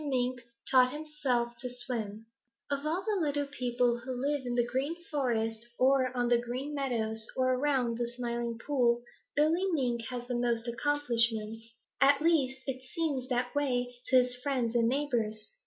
[0.03, 0.41] MINK
[0.71, 2.25] TAUGHT HIMSELF TO SWIM
[2.71, 6.73] Of all the little people who live in the Green Forest or on the Green
[6.73, 9.03] Meadows or around the Smiling Pool,
[9.35, 11.75] Billy Mink has the most accomplishments.
[12.01, 15.51] At least, it seems that way to his friends and neighbors.